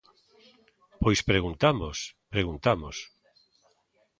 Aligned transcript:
Pois 1.01 1.19
preguntamos, 1.29 1.97
preguntamos. 2.33 2.95